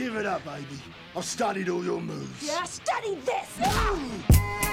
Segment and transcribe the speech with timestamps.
[0.00, 0.64] Give it up, baby.
[1.14, 2.42] I've studied all your moves.
[2.42, 4.69] Yeah, I studied this!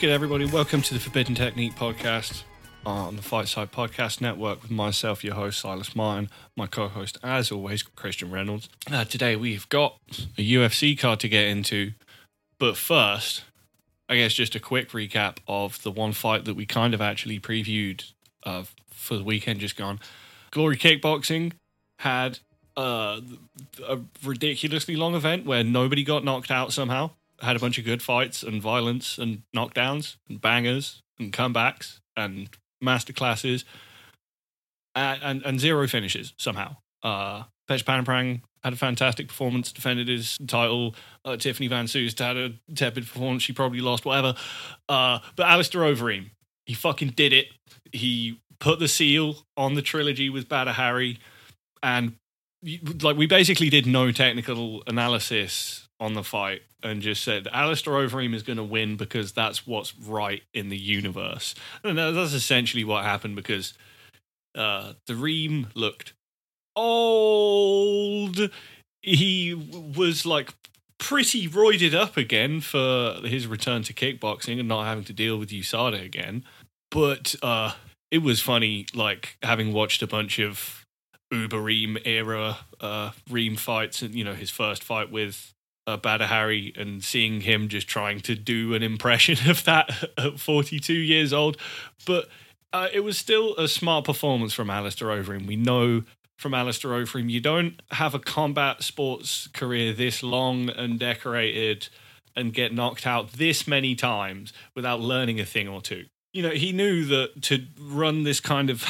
[0.00, 0.44] Good, everybody?
[0.44, 2.44] Welcome to the Forbidden Technique podcast
[2.86, 7.18] on the Fight Side Podcast Network with myself, your host, Silas Martin, my co host,
[7.20, 8.68] as always, Christian Reynolds.
[8.88, 9.98] Uh, today, we've got
[10.38, 11.94] a UFC card to get into,
[12.60, 13.42] but first,
[14.08, 17.40] I guess just a quick recap of the one fight that we kind of actually
[17.40, 18.12] previewed
[18.44, 19.98] uh, for the weekend just gone.
[20.52, 21.54] Glory Kickboxing
[21.98, 22.38] had
[22.76, 23.20] uh,
[23.84, 27.10] a ridiculously long event where nobody got knocked out somehow.
[27.40, 32.48] Had a bunch of good fights and violence and knockdowns and bangers and comebacks and
[32.82, 33.64] masterclasses
[34.94, 36.76] and, and, and zero finishes somehow.
[37.02, 40.94] Uh, Petchpanomrung had a fantastic performance, defended his title.
[41.24, 43.42] Uh, Tiffany Van Soest had a tepid performance.
[43.42, 44.34] She probably lost, whatever.
[44.88, 46.30] Uh, but Alistair Overeem,
[46.66, 47.46] he fucking did it.
[47.92, 51.18] He put the seal on the trilogy with Badr Hari
[51.82, 52.16] and
[53.02, 58.34] like we basically did no technical analysis on the fight and just said Alistair Overeem
[58.34, 61.54] is going to win because that's what's right in the universe.
[61.82, 63.74] And that's essentially what happened because
[64.54, 66.12] uh, the Reem looked
[66.76, 68.50] old.
[69.02, 69.54] He
[69.96, 70.54] was like
[70.98, 75.50] pretty roided up again for his return to kickboxing and not having to deal with
[75.50, 76.44] USADA again.
[76.90, 77.72] But uh,
[78.10, 80.86] it was funny, like having watched a bunch of
[81.32, 85.52] Ubereem era uh, Reem fights, and you know his first fight with
[85.88, 90.38] uh, Badr Hari, and seeing him just trying to do an impression of that at
[90.38, 91.56] 42 years old.
[92.06, 92.28] But
[92.72, 95.46] uh, it was still a smart performance from Alistair Overeem.
[95.46, 96.02] We know
[96.36, 101.88] from Alistair Overeem, you don't have a combat sports career this long and decorated
[102.36, 106.04] and get knocked out this many times without learning a thing or two.
[106.34, 108.84] You know, he knew that to run this kind of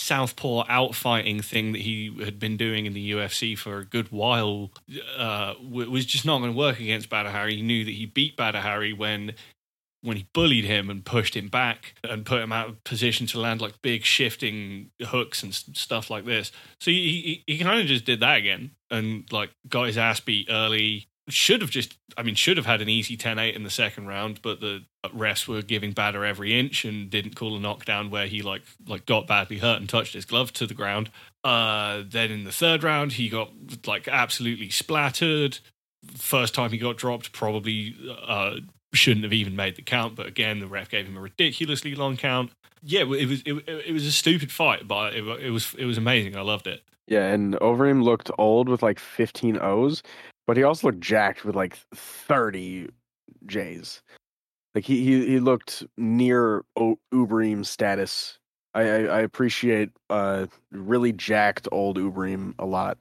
[0.00, 4.70] southpaw outfighting thing that he had been doing in the UFC for a good while
[5.16, 7.56] uh, was just not going to work against Badr Hari.
[7.56, 9.34] He knew that he beat Badr Hari when
[10.02, 13.38] when he bullied him and pushed him back and put him out of position to
[13.38, 16.50] land like big shifting hooks and stuff like this.
[16.80, 20.20] So he he, he kind of just did that again and like got his ass
[20.20, 21.06] beat early.
[21.30, 24.42] Should have just, I mean, should have had an easy 10-8 in the second round,
[24.42, 28.42] but the refs were giving Badr every inch and didn't call a knockdown where he
[28.42, 31.10] like like got badly hurt and touched his glove to the ground.
[31.42, 33.50] Uh, then in the third round, he got
[33.86, 35.58] like absolutely splattered.
[36.16, 38.56] First time he got dropped, probably uh,
[38.92, 42.16] shouldn't have even made the count, but again, the ref gave him a ridiculously long
[42.16, 42.50] count.
[42.82, 45.98] Yeah, it was it, it was a stupid fight, but it, it was it was
[45.98, 46.36] amazing.
[46.36, 46.82] I loved it.
[47.06, 50.02] Yeah, and Overeem looked old with like 15 O's,
[50.50, 52.88] but he also looked jacked with like 30
[53.46, 54.02] J's.
[54.74, 58.36] Like he he, he looked near o- Ubereem status.
[58.74, 62.98] I, I, I appreciate uh really jacked old Ubereem a lot.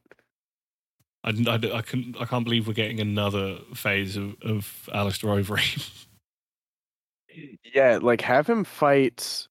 [1.24, 6.06] I, I, I, can, I can't believe we're getting another phase of, of Alistair Overeem.
[7.74, 9.48] Yeah, like have him fight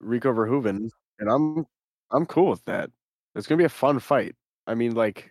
[0.00, 0.90] Rico Verhoeven,
[1.20, 1.64] and I'm
[2.10, 2.90] I'm cool with that.
[3.36, 4.34] It's gonna be a fun fight.
[4.66, 5.30] I mean, like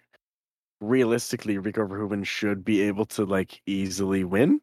[0.81, 4.62] realistically, Rico Verhoeven should be able to like easily win.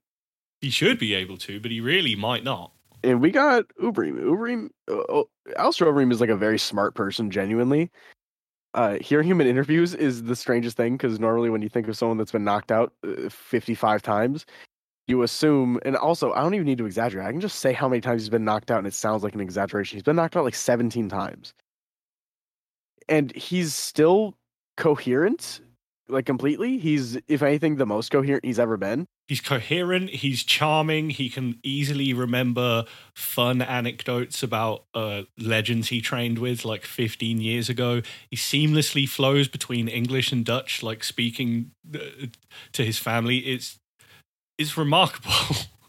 [0.60, 2.72] He should be able to, but he really might not.
[3.04, 4.20] And we got Ubereem.
[4.20, 5.22] Ubereem, uh,
[5.56, 7.90] Alistair Overeem is like a very smart person, genuinely.
[8.74, 11.96] Uh, hearing him in interviews is the strangest thing because normally when you think of
[11.96, 14.46] someone that's been knocked out uh, 55 times,
[15.08, 17.26] you assume, and also I don't even need to exaggerate.
[17.26, 19.34] I can just say how many times he's been knocked out, and it sounds like
[19.34, 19.96] an exaggeration.
[19.96, 21.52] He's been knocked out like 17 times,
[23.08, 24.36] and he's still
[24.76, 25.60] coherent,
[26.08, 26.78] like completely.
[26.78, 29.06] He's, if anything, the most coherent he's ever been.
[29.28, 30.10] He's coherent.
[30.10, 31.10] He's charming.
[31.10, 32.84] He can easily remember
[33.14, 38.02] fun anecdotes about uh, legends he trained with like 15 years ago.
[38.30, 41.98] He seamlessly flows between English and Dutch, like speaking uh,
[42.72, 43.38] to his family.
[43.38, 43.78] It's
[44.58, 45.32] it's remarkable.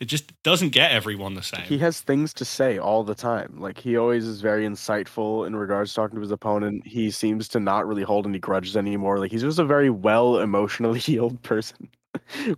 [0.00, 1.62] it just doesn't get everyone the same.
[1.62, 3.56] He has things to say all the time.
[3.58, 6.86] Like he always is very insightful in regards to talking to his opponent.
[6.86, 9.18] He seems to not really hold any grudges anymore.
[9.18, 11.88] Like he's just a very well emotionally healed person.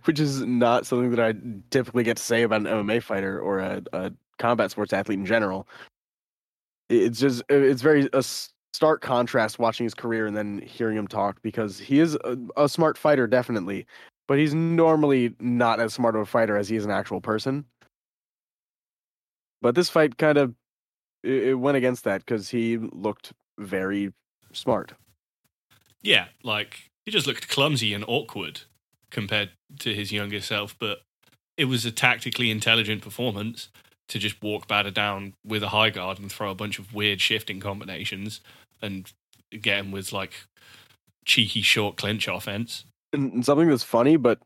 [0.05, 1.33] which is not something that I
[1.69, 5.25] typically get to say about an MMA fighter or a, a combat sports athlete in
[5.25, 5.67] general.
[6.89, 8.23] It's just uh, it's very a
[8.73, 12.69] stark contrast watching his career and then hearing him talk because he is a, a
[12.69, 13.85] smart fighter definitely,
[14.27, 17.65] but he's normally not as smart of a fighter as he is an actual person.
[19.61, 20.55] But this fight kind of
[21.23, 24.13] it, went against that because he looked very
[24.53, 24.93] smart.
[26.01, 28.61] Yeah, like he just looked clumsy and awkward
[29.11, 31.01] compared to his younger self, but
[31.57, 33.69] it was a tactically intelligent performance
[34.07, 37.21] to just walk Badr down with a high guard and throw a bunch of weird
[37.21, 38.41] shifting combinations
[38.81, 39.11] and
[39.51, 40.33] get him with like
[41.23, 42.85] cheeky short clinch offense.
[43.13, 44.39] And something that's funny, but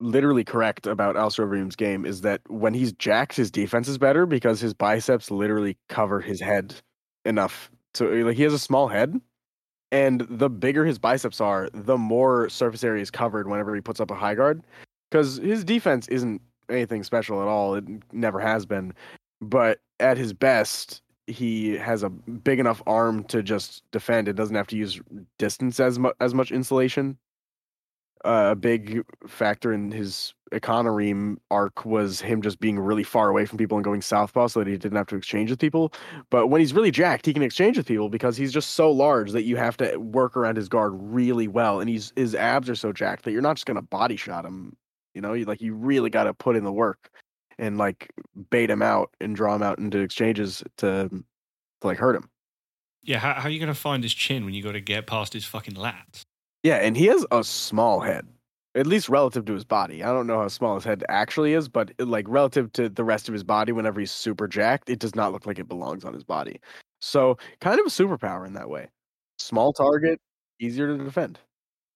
[0.00, 4.26] literally correct about Alistair Overeem's game is that when he's jacked, his defense is better
[4.26, 6.74] because his biceps literally cover his head
[7.24, 7.70] enough.
[7.94, 9.20] So like he has a small head,
[9.92, 14.00] and the bigger his biceps are, the more surface area is covered whenever he puts
[14.00, 14.62] up a high guard.
[15.10, 17.76] Because his defense isn't anything special at all.
[17.76, 18.92] It never has been.
[19.40, 24.26] But at his best, he has a big enough arm to just defend.
[24.26, 25.00] It doesn't have to use
[25.38, 27.16] distance as much as much insulation
[28.24, 33.44] uh, a big factor in his Econoreem arc was him just being really far away
[33.44, 35.92] from people and going southpaw so that he didn't have to exchange with people.
[36.30, 39.32] But when he's really jacked, he can exchange with people because he's just so large
[39.32, 41.80] that you have to work around his guard really well.
[41.80, 44.76] And he's his abs are so jacked that you're not just gonna body shot him.
[45.14, 47.10] You know, you, like you really got to put in the work
[47.58, 48.12] and like
[48.50, 52.28] bait him out and draw him out into exchanges to to like hurt him.
[53.02, 55.06] Yeah, how, how are you going to find his chin when you got to get
[55.06, 56.24] past his fucking lats?
[56.64, 58.26] Yeah, and he has a small head,
[58.74, 60.02] at least relative to his body.
[60.02, 63.28] I don't know how small his head actually is, but like relative to the rest
[63.28, 66.14] of his body, whenever he's super jacked, it does not look like it belongs on
[66.14, 66.58] his body.
[67.02, 68.88] So, kind of a superpower in that way.
[69.38, 70.18] Small target,
[70.58, 71.38] easier to defend.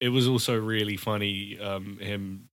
[0.00, 2.50] It was also really funny um, him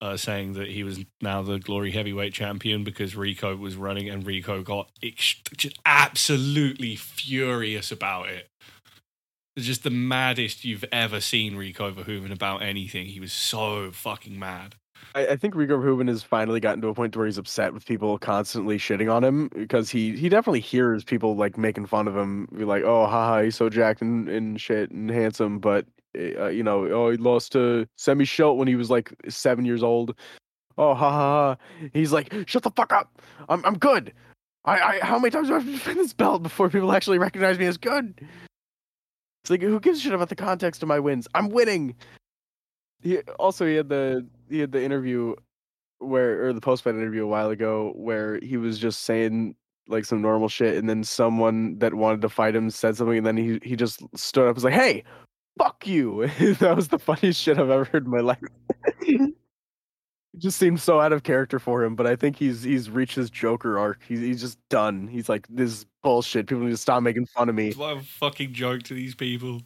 [0.00, 4.24] uh, saying that he was now the glory heavyweight champion because Rico was running and
[4.24, 5.42] Rico got ex-
[5.84, 8.48] absolutely furious about it
[9.64, 13.06] just the maddest you've ever seen Rico Verhoeven about anything.
[13.06, 14.74] He was so fucking mad.
[15.14, 17.86] I, I think Rico Verhoeven has finally gotten to a point where he's upset with
[17.86, 22.16] people constantly shitting on him because he he definitely hears people like making fun of
[22.16, 25.86] him, be like, "Oh, haha, he's so jacked and, and shit and handsome," but
[26.16, 29.82] uh, you know, oh, he lost to Semmy Schilt when he was like seven years
[29.82, 30.14] old.
[30.78, 31.88] Oh, ha ha ha!
[31.94, 33.20] He's like, "Shut the fuck up!
[33.48, 34.12] I'm I'm good.
[34.64, 37.18] I, I how many times do I have to defend this belt before people actually
[37.18, 38.26] recognize me as good?"
[39.46, 41.28] It's like who gives a shit about the context of my wins?
[41.32, 41.94] I'm winning.
[43.00, 45.36] He also he had the he had the interview
[45.98, 49.54] where or the post fight interview a while ago where he was just saying
[49.86, 53.26] like some normal shit and then someone that wanted to fight him said something and
[53.26, 55.04] then he he just stood up and was like, Hey,
[55.60, 56.26] fuck you.
[56.58, 58.40] that was the funniest shit I've ever heard in my life.
[60.36, 63.16] it just seems so out of character for him, but I think he's he's reached
[63.16, 64.02] his Joker arc.
[64.06, 65.08] He's he's just done.
[65.08, 66.46] He's like this bullshit.
[66.46, 67.72] People need to stop making fun of me.
[67.72, 69.62] What a fucking joke to these people.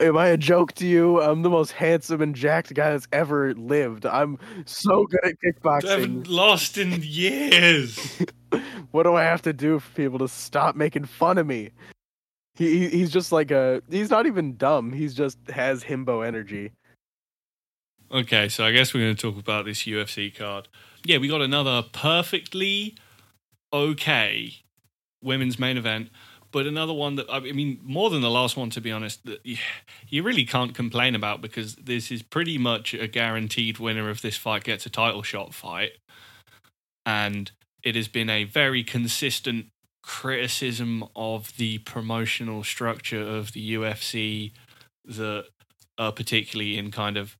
[0.00, 1.20] Am I a joke to you?
[1.20, 4.06] I'm the most handsome and jacked guy that's ever lived.
[4.06, 5.88] I'm so good at kickboxing.
[5.88, 8.22] I haven't lost in years.
[8.90, 11.70] what do I have to do for people to stop making fun of me?
[12.54, 14.90] He he's just like a he's not even dumb.
[14.90, 16.72] He's just has himbo energy.
[18.10, 20.68] Okay, so I guess we're going to talk about this UFC card.
[21.04, 22.96] Yeah, we got another perfectly
[23.70, 24.54] okay
[25.22, 26.08] women's main event,
[26.50, 29.40] but another one that I mean more than the last one to be honest that
[30.08, 34.38] you really can't complain about because this is pretty much a guaranteed winner if this
[34.38, 35.92] fight gets a title shot fight.
[37.04, 37.50] And
[37.82, 39.66] it has been a very consistent
[40.02, 44.52] criticism of the promotional structure of the UFC
[45.04, 45.44] that
[45.98, 47.36] uh, particularly in kind of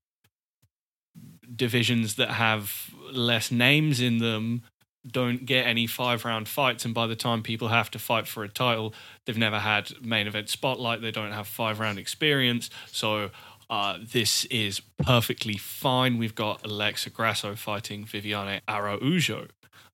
[1.54, 4.62] divisions that have less names in them
[5.06, 8.44] don't get any five round fights and by the time people have to fight for
[8.44, 8.92] a title
[9.24, 12.68] they've never had main event spotlight they don't have five round experience.
[12.86, 13.30] So
[13.70, 16.18] uh, this is perfectly fine.
[16.18, 19.46] We've got alexa grasso fighting viviane araujo.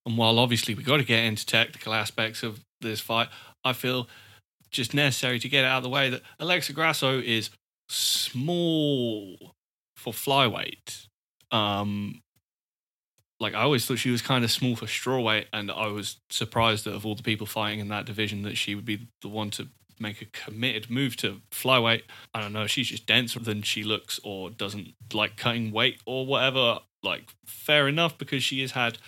[0.06, 3.28] And while obviously we've got to get into technical aspects of this fight
[3.64, 4.08] i feel
[4.70, 7.50] just necessary to get out of the way that alexa grasso is
[7.88, 9.52] small
[9.96, 11.06] for flyweight
[11.54, 12.20] um,
[13.40, 16.84] like I always thought she was kind of small for strawweight, and I was surprised
[16.84, 19.50] that of all the people fighting in that division, that she would be the one
[19.50, 19.68] to
[20.00, 22.02] make a committed move to flyweight.
[22.34, 26.26] I don't know, she's just denser than she looks, or doesn't like cutting weight or
[26.26, 26.80] whatever.
[27.02, 28.99] Like fair enough, because she has had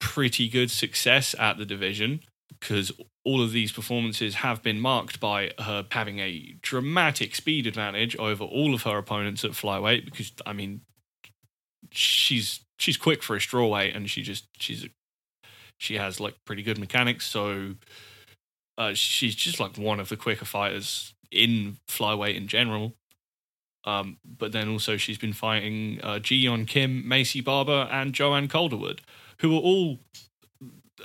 [0.00, 2.20] pretty good success at the division.
[2.60, 2.90] Because
[3.24, 8.42] all of these performances have been marked by her having a dramatic speed advantage over
[8.42, 10.04] all of her opponents at flyweight.
[10.04, 10.80] Because I mean,
[11.90, 14.86] she's she's quick for a strawweight, and she just she's
[15.78, 17.26] she has like pretty good mechanics.
[17.26, 17.74] So
[18.76, 22.94] uh, she's just like one of the quicker fighters in flyweight in general.
[23.84, 28.48] Um, but then also she's been fighting uh, Ji Yeon Kim, Maycee Barber, and Joanne
[28.48, 29.00] Calderwood,
[29.40, 29.98] who are all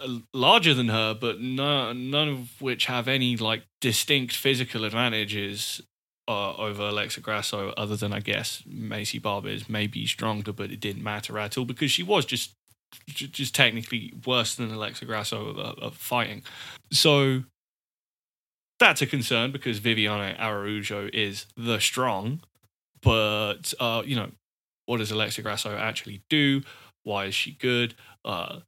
[0.01, 5.81] uh, larger than her, but no, none of which have any like distinct physical advantages
[6.27, 10.80] uh, over Alexa Grasso, other than I guess Maycee Barber is maybe stronger, but it
[10.80, 12.53] didn't matter at all because she was just
[13.08, 16.44] just technically worse than Alexa Grasso of, of fighting.
[16.92, 17.44] So
[18.80, 22.42] that's a concern because Viviane Araujo is the strong,
[23.01, 24.32] but uh, you know,
[24.86, 26.62] what does Alexa Grasso actually do?
[27.03, 27.96] Why is she good?
[28.24, 28.60] Uh,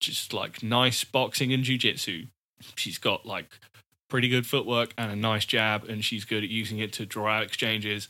[0.00, 2.26] just like nice boxing and jiu-jitsu.
[2.76, 3.58] She's got like
[4.08, 7.28] pretty good footwork and a nice jab, and she's good at using it to draw
[7.28, 8.08] out exchanges,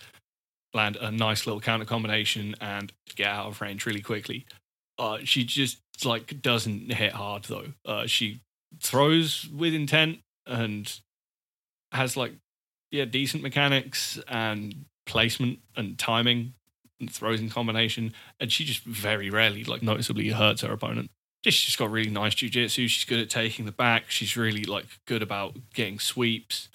[0.74, 4.46] land a nice little counter combination, and get out of range really quickly.
[4.98, 7.72] Uh, she just like doesn't hit hard though.
[7.84, 8.40] Uh, she
[8.80, 11.00] throws with intent and
[11.92, 12.32] has like
[12.90, 16.54] yeah decent mechanics and placement and timing
[17.00, 21.10] and throws in combination, and she just very rarely like noticeably hurts her opponent.
[21.48, 22.88] Just she's got really nice jiu-jitsu.
[22.88, 24.10] She's good at taking the back.
[24.10, 26.68] She's really like good about getting sweeps.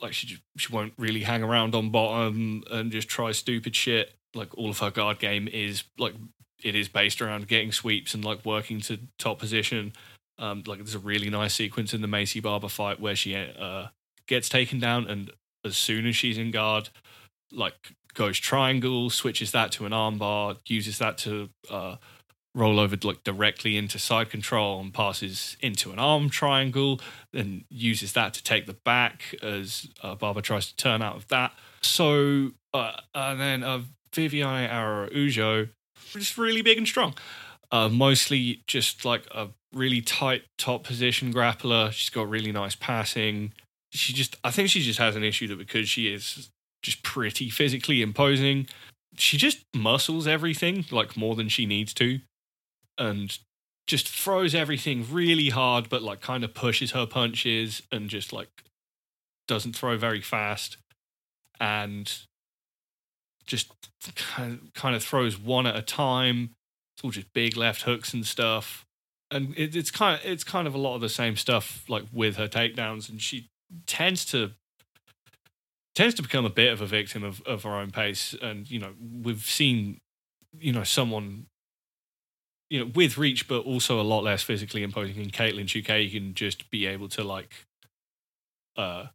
[0.00, 4.14] Like she just, she won't really hang around on bottom and just try stupid shit.
[4.34, 6.14] Like all of her guard game is like
[6.62, 9.92] it is based around getting sweeps and like working to top position.
[10.38, 13.86] Um, like there's a really nice sequence in the Maycee Barber fight where she uh,
[14.28, 15.30] gets taken down, and
[15.64, 16.90] as soon as she's in guard,
[17.50, 21.96] like goes triangle, switches that to an armbar, uses that to uh,
[22.56, 27.00] roll over like directly into side control and passes into an arm triangle,
[27.32, 31.28] then uses that to take the back as uh, Barber tries to turn out of
[31.28, 31.52] that.
[31.82, 33.82] So, uh, and then uh,
[34.12, 35.68] Viviane Araujo
[36.12, 37.14] just really big and strong.
[37.70, 41.92] Uh, mostly just like a really tight top position grappler.
[41.92, 43.52] She's got really nice passing.
[43.90, 46.48] She just, I think she just has an issue that because she is
[46.82, 48.66] just pretty physically imposing,
[49.16, 52.20] she just muscles everything like more than she needs to,
[52.98, 53.38] and
[53.86, 58.48] just throws everything really hard, but like kind of pushes her punches and just like
[59.46, 60.76] doesn't throw very fast,
[61.60, 62.12] and
[63.46, 63.72] just
[64.16, 66.50] kind of, throws one at a time.
[66.96, 68.84] It's all just big left hooks and stuff,
[69.30, 72.04] and it, it's kind of it's kind of a lot of the same stuff like
[72.12, 73.48] with her takedowns, and she
[73.86, 74.52] tends to
[75.94, 78.34] tends to become a bit of a victim of, of her own pace.
[78.40, 79.98] And you know, we've seen
[80.58, 81.46] you know someone
[82.70, 85.16] you know with reach, but also a lot less physically imposing.
[85.16, 87.66] In Katlyn Chookagian can just be able to like
[88.76, 89.06] uh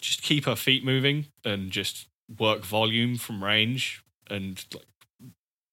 [0.00, 2.08] just keep her feet moving and just
[2.38, 4.86] work volume from range and like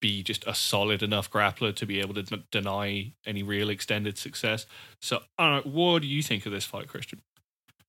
[0.02, 4.18] be just a solid enough grappler to be able to d- deny any real extended
[4.18, 4.66] success.
[5.00, 5.62] So, know.
[5.64, 7.22] What do you think of this fight, Christian?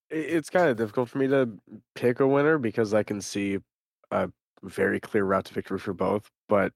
[0.09, 1.49] It's kind of difficult for me to
[1.95, 3.57] pick a winner because I can see
[4.11, 4.29] a
[4.61, 6.29] very clear route to victory for both.
[6.47, 6.71] But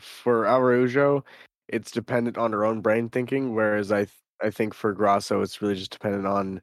[0.00, 1.24] for Araujo,
[1.68, 3.54] it's dependent on her own brain thinking.
[3.54, 4.10] Whereas I, th-
[4.42, 6.60] I think for Grasso, it's really just dependent on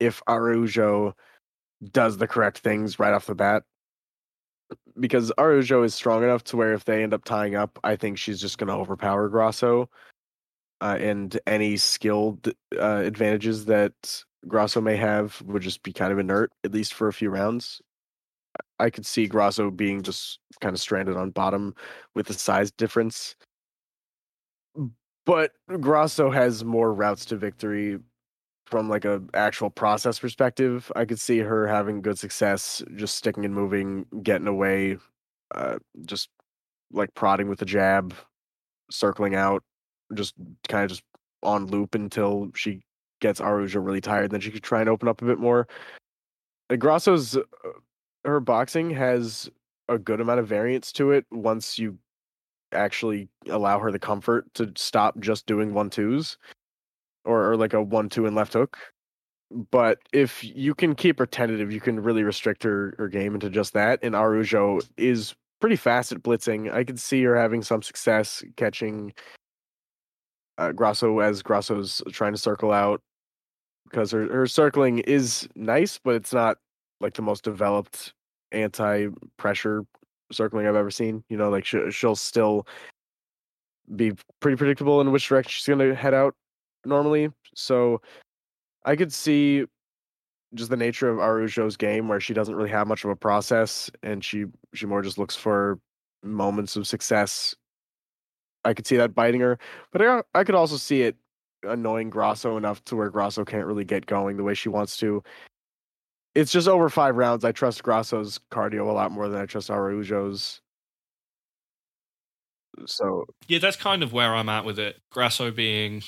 [0.00, 1.14] if Araujo
[1.92, 3.62] does the correct things right off the bat
[4.98, 8.18] because Araujo is strong enough to where if they end up tying up, I think
[8.18, 9.88] she's just going to overpower Grasso.
[10.80, 16.18] Uh, and any skilled uh, advantages that Grasso may have would just be kind of
[16.18, 17.80] inert, at least for a few rounds.
[18.78, 21.74] I could see Grasso being just kind of stranded on bottom
[22.14, 23.36] with the size difference.
[25.26, 27.98] But Grasso has more routes to victory
[28.66, 33.44] from like a actual process perspective, I could see her having good success just sticking
[33.44, 34.96] and moving, getting away,
[35.54, 36.28] uh, just
[36.92, 38.14] like prodding with the jab,
[38.90, 39.62] circling out,
[40.14, 40.34] just
[40.68, 41.02] kind of just
[41.42, 42.80] on loop until she
[43.20, 44.30] gets Araujo really tired.
[44.30, 45.68] Then she could try and open up a bit more.
[46.70, 47.42] And Grasso's uh,
[48.24, 49.50] her boxing has
[49.88, 51.98] a good amount of variance to it once you
[52.72, 56.38] actually allow her the comfort to stop just doing one twos
[57.24, 58.78] or, or like a one two and left hook.
[59.70, 63.50] But if you can keep her tentative, you can really restrict her, her game into
[63.50, 64.00] just that.
[64.02, 66.72] And Araujo is pretty fast at blitzing.
[66.72, 69.12] I could see her having some success catching
[70.58, 73.00] uh, Grasso as Grasso's trying to circle out
[73.88, 76.58] because her, her circling is nice, but it's not
[77.04, 78.14] like the most developed
[78.50, 79.84] anti pressure
[80.32, 81.22] circling I've ever seen.
[81.28, 82.66] You know, like she, she'll still
[83.94, 86.34] be pretty predictable in which direction she's going to head out
[86.86, 87.30] normally.
[87.54, 88.00] So
[88.86, 89.66] I could see
[90.54, 93.90] just the nature of Araujo's game where she doesn't really have much of a process
[94.02, 95.78] and she she more just looks for
[96.22, 97.54] moments of success.
[98.64, 99.58] I could see that biting her,
[99.92, 101.16] but I I could also see it
[101.64, 105.22] annoying Grasso enough to where Grasso can't really get going the way she wants to.
[106.34, 107.44] It's just over five rounds.
[107.44, 110.60] I trust Grasso's cardio a lot more than I trust Araujo's.
[112.86, 115.00] So Yeah, that's kind of where I'm at with it.
[115.10, 116.02] Grasso being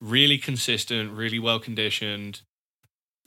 [0.00, 2.40] really consistent, really well conditioned,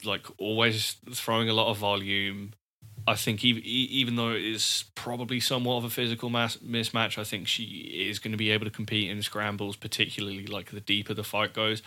[0.04, 2.54] like always throwing a lot of volume.
[3.06, 7.24] I think even even though it is probably somewhat of a physical mass mismatch, I
[7.24, 7.64] think she
[8.10, 11.54] is going to be able to compete in scrambles, particularly like the deeper the fight
[11.54, 11.84] goes.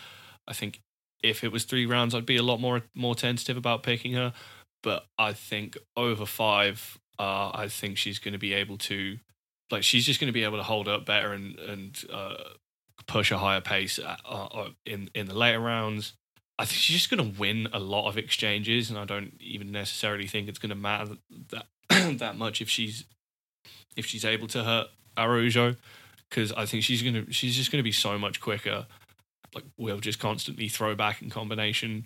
[0.47, 0.81] I think
[1.23, 4.33] if it was three rounds, I'd be a lot more more tentative about picking her.
[4.83, 9.19] But I think over five, uh, I think she's going to be able to,
[9.71, 12.35] like, she's just going to be able to hold up better and and uh,
[13.07, 16.15] push a higher pace uh, uh, in in the later rounds.
[16.59, 19.73] I think she's just going to win a lot of exchanges, and I don't even
[19.73, 21.17] necessarily think it's going to matter
[21.51, 21.67] that
[22.19, 23.05] that much if she's
[23.97, 25.77] if she's able to hurt Araujo,
[26.29, 28.87] because I think she's gonna she's just going to be so much quicker.
[29.57, 32.05] Like we'll just constantly throw back in combination,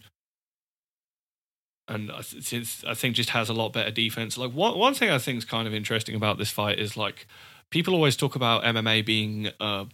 [1.89, 4.39] and I think just has a lot better defense.
[4.39, 7.27] Like one one thing I think is kind of interesting about this fight is like
[7.71, 9.87] people always talk about MMA being a,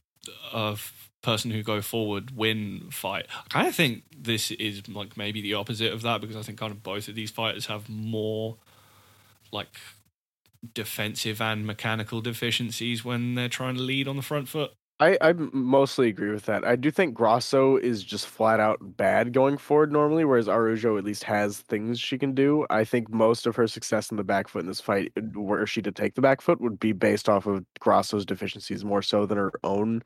[0.53, 0.77] a
[1.23, 3.25] person who go forward win fight.
[3.31, 6.59] I kind of think this is like maybe the opposite of that because I think
[6.59, 8.59] kind of both of these fighters have more
[9.51, 9.79] like
[10.75, 14.73] defensive and mechanical deficiencies when they're trying to lead on the front foot.
[14.99, 16.65] I, I mostly agree with that.
[16.65, 21.05] I do think Grasso is just flat out bad going forward normally, whereas Araujo at
[21.05, 22.67] least has things she can do.
[22.71, 25.83] I think most of her success in the back foot in this fight, were she
[25.83, 29.37] to take the back foot, would be based off of Grasso's deficiencies more so than
[29.37, 30.03] her own,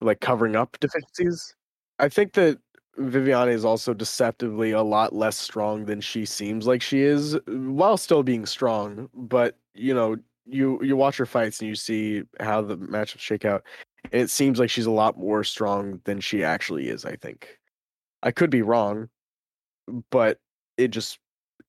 [0.00, 1.56] like covering up deficiencies.
[1.98, 2.58] I think that
[2.98, 7.96] Viviane is also deceptively a lot less strong than she seems like she is, while
[7.96, 9.08] still being strong.
[9.14, 13.44] But you know, you you watch her fights and you see how the matchups shake
[13.44, 13.64] out
[14.10, 17.58] and it seems like she's a lot more strong than she actually is i think.
[18.22, 19.08] I could be wrong
[20.10, 20.38] but
[20.76, 21.18] it just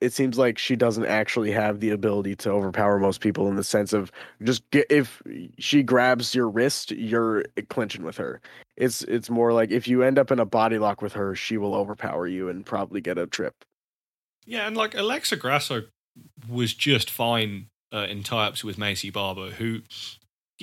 [0.02, 3.64] it seems like she doesn't actually have the ability to overpower most people in the
[3.64, 4.12] sense of
[4.44, 5.22] just get if
[5.58, 8.42] she grabs your wrist you're clinching with her.
[8.76, 11.58] It's it's more like if you end up in a body lock with her she
[11.58, 13.56] will overpower you and probably get a trip.
[14.46, 15.84] Yeah and like alexa grasso
[16.50, 19.82] was just fine uh, in tie-ups with Maycee Barber, who,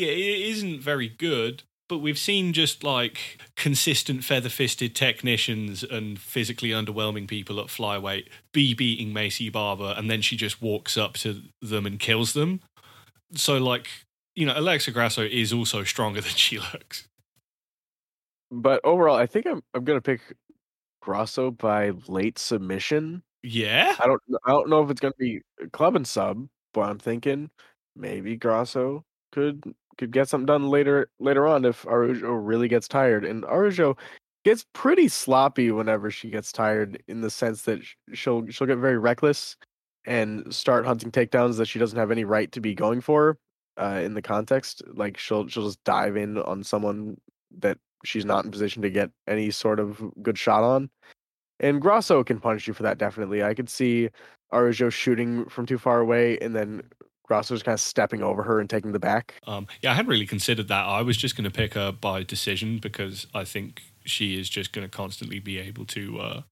[0.07, 7.29] yeah, isn't very good, but we've seen just like consistent feather-fisted technicians and physically underwhelming
[7.29, 11.87] people at flyweight be beating Maycee Barber, and then she just walks up to them
[11.87, 12.61] and kills them.
[13.35, 13.89] So, like,
[14.35, 17.07] you know, Alexa Grasso is also stronger than she looks.
[18.51, 20.21] But overall, I think I'm I'm gonna pick
[21.03, 23.23] Grasso by late submission.
[23.43, 26.99] Yeah, I don't I don't know if it's gonna be club and sub, but I'm
[26.99, 27.51] thinking
[27.97, 33.25] maybe Grasso could could get something done later later on if Araujo really gets tired.
[33.25, 33.97] And Araujo
[34.45, 37.81] gets pretty sloppy whenever she gets tired, in the sense that
[38.13, 39.57] she'll she'll get very reckless
[40.07, 43.39] and start hunting takedowns that she doesn't have any right to be going for.
[43.77, 47.17] Uh, in the context, like she'll she'll just dive in on someone
[47.59, 50.91] that she's not in position to get any sort of good shot on.
[51.61, 53.43] And Grasso can punish you for that definitely.
[53.43, 54.09] I could see
[54.53, 56.83] Araujo shooting from too far away and then
[57.31, 59.41] Grasso's kind of stepping over her and taking the back.
[59.47, 60.85] Um, yeah, I hadn't really considered that.
[60.85, 64.73] I was just going to pick her by decision because I think she is just
[64.73, 66.43] going to constantly be able to, uh,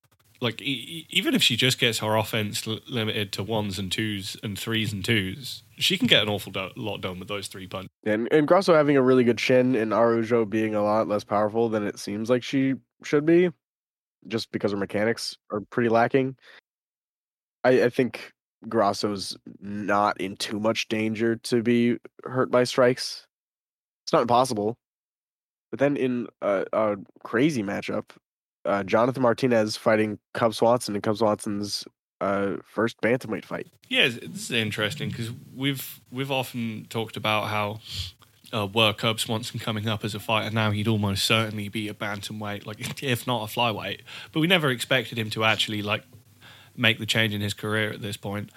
[0.41, 4.37] like, e- even if she just gets her offense l- limited to ones and twos
[4.45, 7.67] and threes and twos, she can get an awful do- lot done with those three
[7.67, 7.91] punches.
[8.05, 11.69] And, and Grasso having a really good chin and Araujo being a lot less powerful
[11.69, 13.51] than it seems like she should be,
[14.29, 16.37] just because her mechanics are pretty lacking.
[17.65, 18.33] I, I think
[18.69, 23.27] Grasso's not in too much danger to be hurt by strikes.
[24.05, 24.77] It's not impossible.
[25.71, 28.11] But then in a, a crazy matchup,
[28.65, 31.85] uh, Jonathan Martinez fighting Cub Swanson and Cub Swanson's
[32.21, 33.69] uh, first bantamweight fight.
[33.89, 37.81] Yeah, this is interesting because we've we've often talked about how
[38.53, 41.95] uh, were Cub Swanson coming up as a fighter now, he'd almost certainly be a
[41.95, 44.01] bantamweight, like if not a flyweight.
[44.33, 46.05] But we never expected him to actually like
[46.79, 48.51] make the change in his career at this point.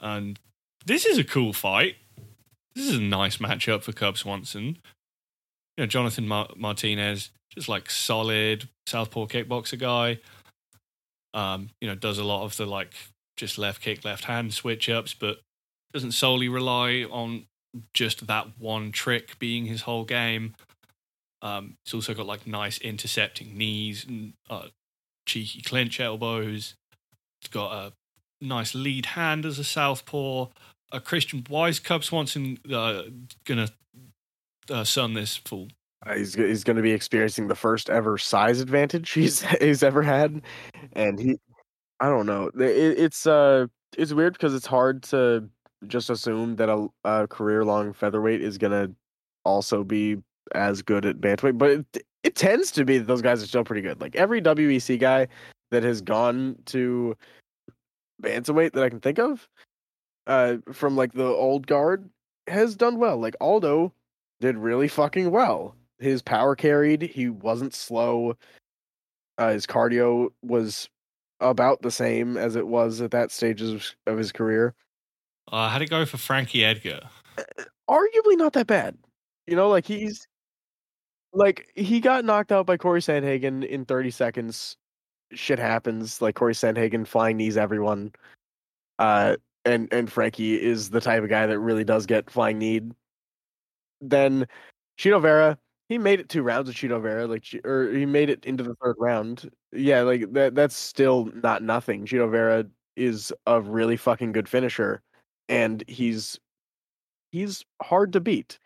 [0.00, 0.38] And
[0.84, 1.96] this is a cool fight.
[2.74, 4.78] This is a nice matchup for Cub Swanson.
[5.76, 10.18] You know, Jonathan Mar- Martinez, just like solid southpaw kickboxer guy.
[11.34, 12.94] Um, you know, does a lot of the like
[13.36, 15.40] just left kick, left hand switch ups, but
[15.92, 17.46] doesn't solely rely on
[17.94, 20.54] just that one trick being his whole game.
[21.42, 24.68] Um, he's also got like nice intercepting knees and uh,
[25.26, 26.74] cheeky clinch elbows.
[27.40, 27.92] He's got a
[28.40, 30.46] nice lead hand as a southpaw.
[30.90, 33.02] A Christian Wise Cub Swanson uh,
[33.44, 33.68] gonna
[34.70, 35.68] uh, sun this fool.
[36.06, 40.02] Uh, he's he's going to be experiencing the first ever size advantage he's he's ever
[40.02, 40.40] had,
[40.92, 41.38] and he
[42.00, 42.50] I don't know.
[42.58, 45.48] It, it's uh, it's weird because it's hard to
[45.86, 48.90] just assume that a, a career long featherweight is gonna
[49.44, 50.18] also be
[50.54, 53.64] as good at bantamweight, but it, it tends to be that those guys are still
[53.64, 54.00] pretty good.
[54.00, 55.28] Like every WEC guy
[55.70, 57.16] that has gone to
[58.22, 59.48] bantamweight that I can think of,
[60.26, 62.08] uh, from like the old guard
[62.46, 63.18] has done well.
[63.18, 63.92] Like Aldo
[64.40, 65.74] did really fucking well.
[65.98, 67.02] His power carried.
[67.02, 68.36] He wasn't slow.
[69.36, 70.88] Uh, his cardio was
[71.40, 74.74] about the same as it was at that stage of, of his career.
[75.50, 77.00] Uh, how to go for Frankie Edgar?
[77.88, 78.96] Arguably not that bad.
[79.46, 80.26] You know, like he's
[81.32, 84.76] like he got knocked out by Corey Sandhagen in 30 seconds.
[85.32, 86.22] Shit happens.
[86.22, 88.12] Like Corey Sandhagen flying knees everyone.
[88.98, 92.92] Uh, and and Frankie is the type of guy that really does get flying kneed.
[94.00, 94.46] Then
[94.98, 98.44] Chito Vera, he made it two rounds with Chito Vera, like or he made it
[98.44, 99.50] into the third round.
[99.72, 100.54] Yeah, like that.
[100.54, 102.06] That's still not nothing.
[102.06, 102.64] Chito Vera
[102.96, 105.02] is a really fucking good finisher,
[105.48, 106.38] and he's
[107.30, 108.58] he's hard to beat.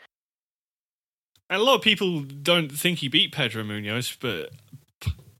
[1.50, 4.50] And a lot of people don't think he beat Pedro Munhoz, but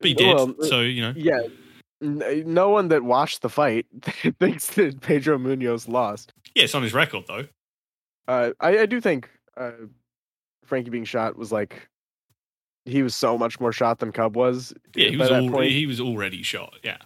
[0.05, 0.35] he did.
[0.35, 1.41] Well, so you know, yeah.
[2.01, 3.87] No one that watched the fight
[4.41, 6.33] thinks that Pedro Munhoz lost.
[6.55, 7.47] Yeah, it's on his record though.
[8.27, 9.71] Uh, I, I do think uh,
[10.65, 11.89] Frankie being shot was like
[12.85, 14.75] he was so much more shot than Cub was.
[14.95, 16.75] Yeah, he was al- he was already shot.
[16.83, 16.99] Yeah.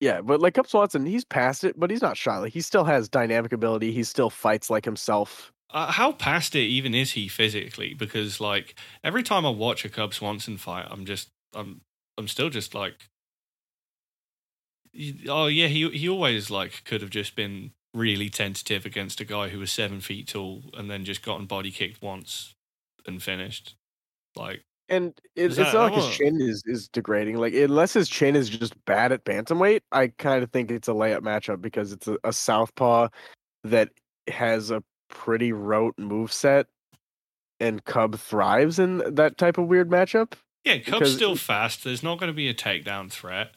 [0.00, 2.40] Yeah, but like Cub Swanson, he's past it, but he's not shot.
[2.40, 3.92] Like he still has dynamic ability.
[3.92, 5.52] He still fights like himself.
[5.72, 7.94] Uh, how past it even is he physically?
[7.94, 8.74] Because like
[9.04, 11.80] every time I watch a Cub Swanson fight, I'm just I'm
[12.18, 13.08] I'm still just like,
[15.28, 19.48] oh yeah, he he always like could have just been really tentative against a guy
[19.48, 22.54] who was seven feet tall and then just gotten body kicked once
[23.06, 23.74] and finished.
[24.36, 27.36] Like, and it, it's that, not like his chin is is degrading.
[27.36, 30.92] Like, unless his chin is just bad at bantamweight, I kind of think it's a
[30.92, 33.08] layup matchup because it's a, a southpaw
[33.64, 33.90] that
[34.28, 36.66] has a pretty rote move set,
[37.58, 40.32] and Cub thrives in that type of weird matchup.
[40.64, 41.84] Yeah, Cub's still fast.
[41.84, 43.52] There's not going to be a takedown threat.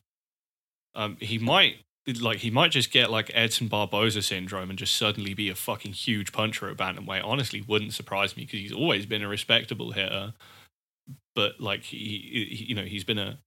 [0.96, 1.78] Um, he might
[2.22, 5.94] like he might just get like Edson Barboza syndrome and just suddenly be a fucking
[5.94, 7.24] huge puncher at bantamweight.
[7.24, 10.34] Honestly, wouldn't surprise me because he's always been a respectable hitter.
[11.36, 11.98] But like he,
[12.52, 13.40] he, you know, he's been a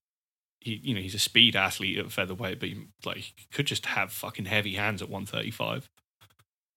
[0.60, 3.86] he, you know, he's a speed athlete at featherweight, but he, like he could just
[3.86, 5.88] have fucking heavy hands at 135.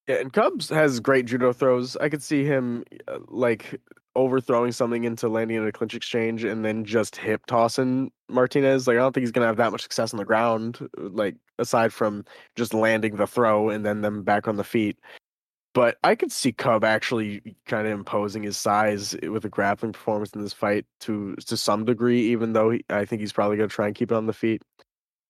[0.08, 1.96] Yeah, and Cubs has great judo throws.
[1.98, 3.80] I could see him uh, like
[4.16, 8.88] overthrowing something into landing in a clinch exchange and then just hip tossing Martinez.
[8.88, 11.36] Like I don't think he's gonna have that much success on the ground, uh, like
[11.58, 14.98] aside from just landing the throw and then them back on the feet.
[15.74, 19.94] But I could see Cub actually kind of imposing his size eh, with a grappling
[19.94, 23.58] performance in this fight to to some degree, even though he, I think he's probably
[23.58, 24.62] gonna try and keep it on the feet.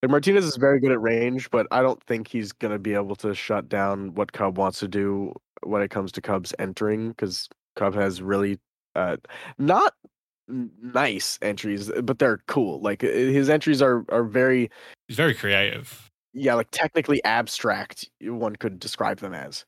[0.01, 3.15] Like Martinez is very good at range, but I don't think he's gonna be able
[3.17, 7.49] to shut down what Cub wants to do when it comes to Cubs entering because
[7.75, 8.59] Cub has really
[8.99, 9.17] uh,
[9.57, 9.93] not
[10.47, 12.81] nice entries, but they're cool.
[12.81, 14.69] Like his entries are are very
[15.07, 16.09] he's very creative.
[16.33, 18.09] Yeah, like technically abstract.
[18.21, 19.65] One could describe them as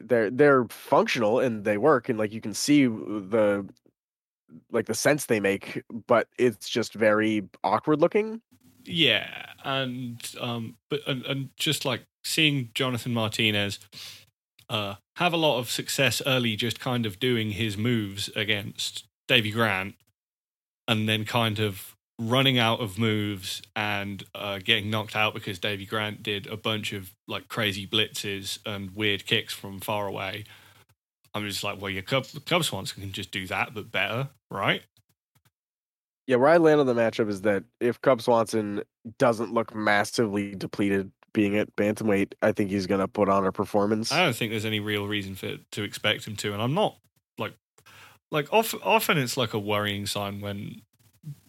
[0.00, 3.66] they're they're functional and they work, and like you can see the
[4.70, 8.40] like the sense they make, but it's just very awkward looking.
[8.84, 13.78] Yeah, and um, but and, and just like seeing Jonathan Martinez
[14.72, 19.50] uh have a lot of success early, just kind of doing his moves against Davy
[19.50, 19.94] Grant,
[20.88, 25.86] and then kind of running out of moves and uh, getting knocked out because Davy
[25.86, 30.44] Grant did a bunch of like crazy blitzes and weird kicks from far away.
[31.34, 34.82] I'm just like, well, your Cub, Cub Swans can just do that, but better, right?
[36.26, 38.82] Yeah, where I land on the matchup is that if Cub Swanson
[39.18, 43.52] doesn't look massively depleted being at bantamweight, I think he's going to put on a
[43.52, 44.12] performance.
[44.12, 46.96] I don't think there's any real reason for to expect him to, and I'm not
[47.38, 47.54] like
[48.30, 50.82] like often often it's like a worrying sign when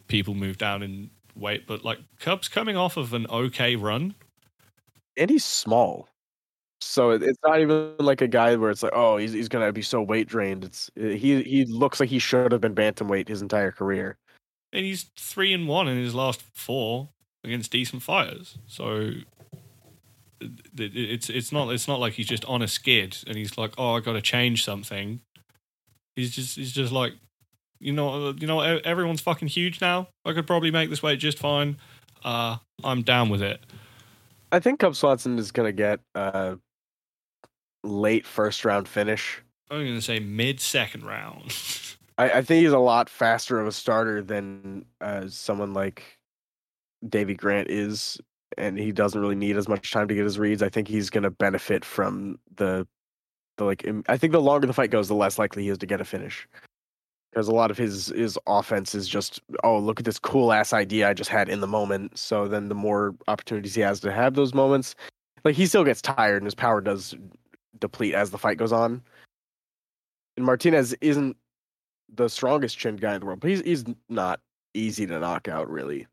[0.08, 4.15] people move down in weight, but like Cub's coming off of an okay run,
[5.17, 6.08] and he's small.
[6.82, 9.82] So it's not even like a guy where it's like, oh, he's he's gonna be
[9.82, 10.65] so weight drained.
[10.65, 14.17] It's he he looks like he should have been bantamweight his entire career
[14.74, 17.10] and he's three and one in his last four
[17.43, 18.58] against decent fighters.
[18.65, 19.12] So
[20.78, 23.96] it's it's not it's not like he's just on a skid and he's like, oh,
[23.96, 25.22] I got to change something.
[26.16, 27.14] He's just he's just like,
[27.80, 30.08] you know, you know, everyone's fucking huge now.
[30.26, 31.78] I could probably make this weight just fine.
[32.24, 33.60] Uh, I'm down with it.
[34.52, 36.58] I think Cub Swanson is gonna get a
[37.84, 39.42] late first round finish.
[39.70, 41.56] I'm gonna say mid second round.
[42.18, 46.04] I, I, think he's a lot faster of a starter than uh, someone like
[47.08, 48.20] Davy Grant is,
[48.58, 50.62] and he doesn't really need as much time to get his reads.
[50.62, 52.88] I think he's going to benefit from the
[53.58, 53.86] the like.
[54.08, 56.06] I think the longer the fight goes, the less likely he is to get a
[56.06, 56.48] finish.
[57.32, 60.72] Because a lot of his his offense is just, oh, look at this cool ass
[60.74, 62.18] idea I just had in the moment.
[62.18, 64.96] So then the more opportunities he has to have those moments,
[65.44, 67.16] like he still gets tired and his power does
[67.80, 69.02] deplete as the fight goes on.
[70.38, 71.36] And Martinez isn't
[72.13, 74.39] the strongest chin guy in the world, but he's he's not
[74.74, 76.08] easy to knock out really.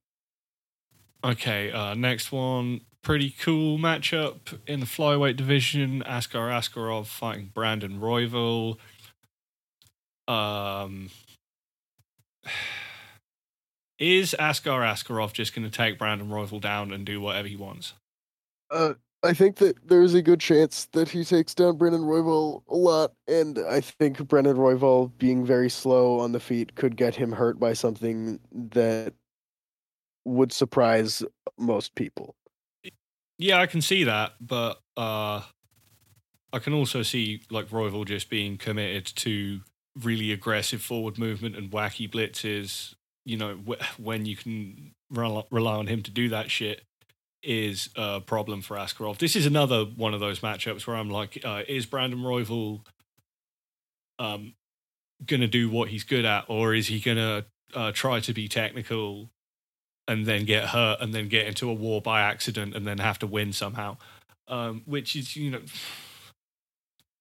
[1.22, 2.80] Okay, uh, next one.
[3.02, 6.02] Pretty cool matchup in the flyweight division.
[6.02, 8.76] Askar Askarov fighting Brandon Royval.
[10.28, 11.10] Um,
[13.98, 17.94] is Askar Askarov just going to take Brandon Royval down and do whatever he wants?
[18.70, 22.76] Uh, I think that there's a good chance that he takes down Brandon Royval a
[22.76, 27.32] lot, and I think Brandon Royval being very slow on the feet could get him
[27.32, 29.12] hurt by something that
[30.24, 31.22] would surprise
[31.58, 32.34] most people.
[33.38, 35.42] Yeah, I can see that, but uh,
[36.52, 39.60] I can also see like Royval just being committed to
[39.98, 42.94] really aggressive forward movement and wacky blitzes.
[43.24, 46.82] You know, wh- when you can rel- rely on him to do that shit
[47.42, 49.18] is a problem for Askarov.
[49.18, 52.80] This is another one of those matchups where I'm like, uh, is Brandon Royval
[54.18, 54.54] um,
[55.24, 59.30] gonna do what he's good at, or is he gonna uh, try to be technical
[60.10, 63.18] and then get hurt and then get into a war by accident and then have
[63.20, 63.96] to win somehow?
[64.48, 65.60] Um, which is, you know,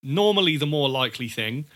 [0.02, 1.66] normally the more likely thing.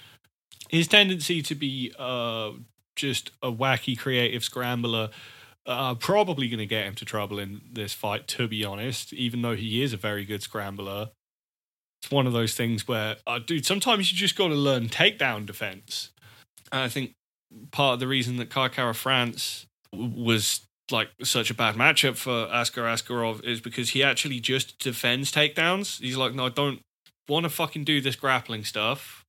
[0.69, 2.51] His tendency to be uh,
[2.97, 5.11] just a wacky creative scrambler
[5.67, 9.43] uh, probably going to get him to trouble in this fight, to be honest, even
[9.43, 11.11] though he is a very good scrambler.
[12.03, 15.47] It's one of those things where, uh, dude, sometimes you just got to learn takedown
[15.47, 16.11] defense.
[16.73, 17.13] And I think
[17.71, 22.83] part of the reason that Kai Kara-France was like such a bad matchup for Askar
[22.83, 26.01] Askarov is because he actually just defends takedowns.
[26.01, 26.81] He's like, no, I don't
[27.29, 29.25] want to fucking do this grappling stuff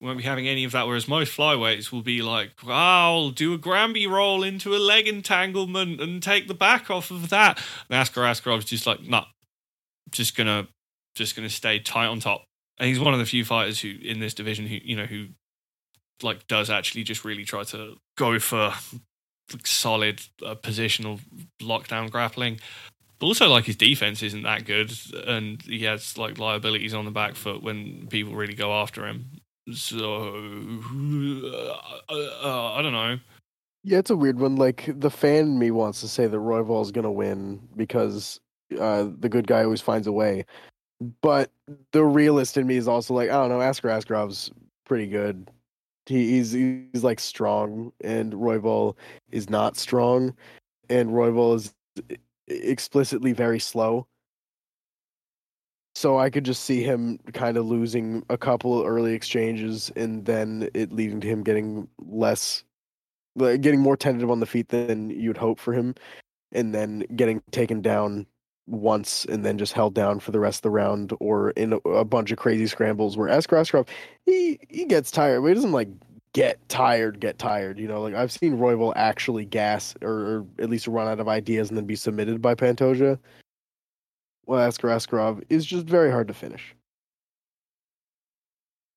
[0.00, 0.86] won't be having any of that.
[0.86, 6.00] Whereas most flyweights will be like, I'll do a Granby roll into a leg entanglement
[6.00, 7.58] and take the back off of that.
[7.88, 9.26] And Askar Askarov's just like, nah,
[10.10, 10.68] just gonna
[11.14, 12.44] just gonna stay tight on top.
[12.78, 15.28] And he's one of the few fighters who in this division who you know who
[16.22, 18.72] like does actually just really try to go for
[19.64, 21.20] solid uh, positional
[21.60, 22.60] lockdown grappling.
[23.18, 24.92] But also, like his defense isn't that good,
[25.26, 29.26] and he has like liabilities on the back foot when people really go after him.
[29.72, 30.34] So
[31.44, 33.18] uh, uh, I don't know.
[33.84, 34.56] Yeah, it's a weird one.
[34.56, 38.40] Like the fan me wants to say that Royval is gonna win because
[38.78, 40.44] uh, the good guy always finds a way,
[41.20, 41.50] but
[41.92, 44.50] the realist in me is also like, I don't know, Askar Askarov's
[44.84, 45.50] pretty good.
[46.10, 48.96] He, he's he's like strong, and Royval
[49.30, 50.36] is not strong,
[50.88, 51.72] and Royval is
[52.48, 54.08] explicitly very slow.
[55.94, 60.68] So I could just see him kind of losing a couple early exchanges, and then
[60.74, 62.64] it leading to him getting less
[63.38, 65.94] getting more tentative on the feet than you'd hope for him,
[66.50, 68.26] and then getting taken down
[68.66, 71.76] once and then just held down for the rest of the round, or in a,
[71.88, 73.88] a bunch of crazy scrambles where Askar Askarov
[74.26, 75.88] he he gets tired, but he doesn't like
[76.32, 77.78] get tired, get tired.
[77.78, 81.28] You know, like I've seen Royval actually gas or, or at least run out of
[81.28, 83.18] ideas and then be submitted by Pantoja.
[84.46, 86.74] Well, Askar Askarov is just very hard to finish.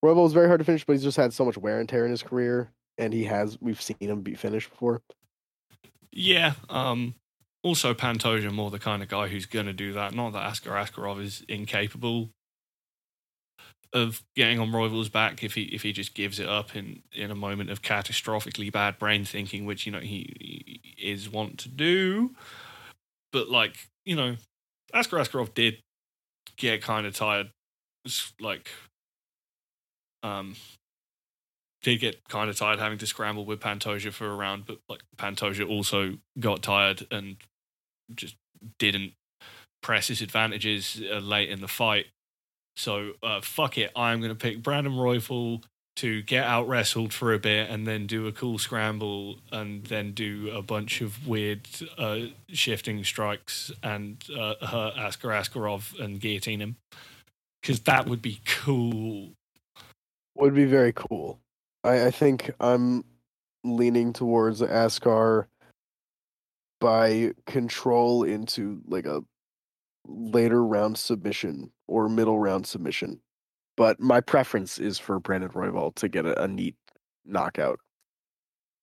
[0.04, 2.06] Royval is very hard to finish, but he's just had so much wear and tear
[2.06, 5.02] in his career and he has we've seen him be finished before.
[6.12, 6.54] Yeah.
[6.70, 7.16] Um.
[7.64, 10.14] Also, Pantoja more the kind of guy who's going to do that.
[10.14, 12.30] Not that Askar Askarov is incapable
[13.94, 17.32] of getting on Royval's back if he if he just gives it up in in
[17.32, 21.70] a moment of catastrophically bad brain thinking, which you know he, he is wont to
[21.70, 22.36] do.
[23.32, 24.36] But like you know,
[24.94, 25.78] Askar Askarov did
[26.58, 27.52] get kind of tired,
[28.42, 28.70] like
[30.24, 30.56] um
[31.84, 35.02] did get kind of tired having to scramble with Pantoja for a round, but like
[35.18, 37.38] Pantoja also got tired and
[38.16, 38.36] just
[38.80, 39.14] didn't
[39.82, 42.08] press his advantages uh, late in the fight.
[42.76, 45.64] So uh, fuck it, I'm going to pick Brandon Royval
[45.96, 50.12] to get out wrestled for a bit and then do a cool scramble and then
[50.12, 51.68] do a bunch of weird
[52.00, 56.78] uh, shifting strikes and uh, hurt Askar Askarov and guillotine him
[57.62, 59.34] because that would be cool.
[60.36, 61.40] Would be very cool.
[61.84, 63.06] I, I think I'm
[63.64, 65.48] leaning towards Askar
[66.84, 69.22] by control into like a
[70.06, 73.22] later round submission or middle round submission.
[73.78, 76.76] But my preference is for Brandon Royval to get a, a neat
[77.26, 77.80] knockout.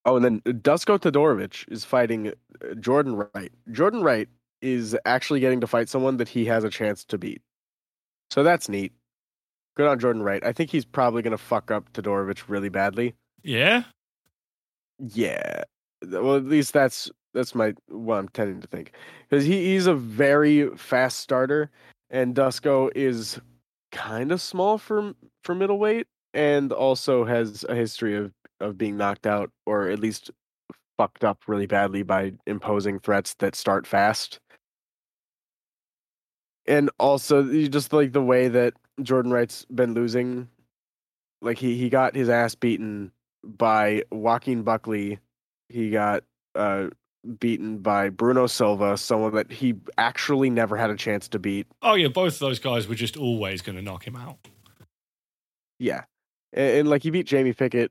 [0.07, 3.53] Oh, and then Dusko Todorovic is fighting uh, Jordan Wright.
[3.71, 4.29] Jordan Wright
[4.63, 7.43] is actually getting to fight someone that he has a chance to beat.
[8.31, 8.93] So that's neat.
[9.77, 10.43] Good on Jordan Wright.
[10.43, 13.15] I think he's probably going to fuck up Todorovic really badly.
[13.43, 13.83] Yeah.
[14.99, 15.65] Yeah.
[16.03, 18.93] Well, at least that's that's my what I'm tending to think
[19.29, 21.71] because he, he's a very fast starter,
[22.11, 23.41] and Dusko is
[23.93, 25.15] kind of small for
[25.45, 30.31] for middleweight, and also has a history of of being knocked out or at least
[30.99, 34.39] fucked up really badly by imposing threats that start fast.
[36.67, 40.49] And also, you just like the way that Jordan Wright's been losing.
[41.43, 43.13] Like he he got his ass beaten
[43.43, 45.19] by Joaquin Buckley.
[45.71, 46.23] He got
[46.55, 46.89] uh,
[47.39, 51.67] beaten by Bruno Silva, someone that he actually never had a chance to beat.
[51.83, 54.39] Oh yeah, both of those guys were just always going to knock him out.
[55.79, 56.05] Yeah,
[56.53, 57.91] and, and like he beat Jamie Pickett,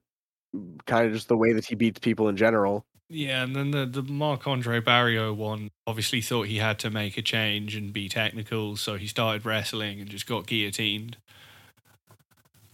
[0.85, 2.85] kind of just the way that he beats people in general.
[3.09, 7.17] Yeah, and then the the Marc Andre Barriault one obviously thought he had to make
[7.17, 11.17] a change and be technical, so he started wrestling and just got guillotined.